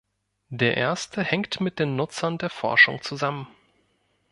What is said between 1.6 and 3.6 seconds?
mit den Nutzern der Forschung zusammen.